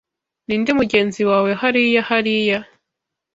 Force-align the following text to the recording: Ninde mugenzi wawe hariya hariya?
Ninde 0.45 0.71
mugenzi 0.79 1.21
wawe 1.29 1.51
hariya 1.61 2.01
hariya? 2.09 2.59